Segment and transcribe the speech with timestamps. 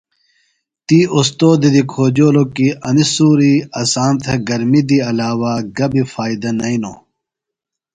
[0.85, 6.49] تی اوستوذہ دی کھوجولوۡ کی انیۡ سۡوری اسام تھےۡ گرمیۡ دی علاوہ گہ بیۡ فائدہ
[6.59, 6.97] نئینوۡ۔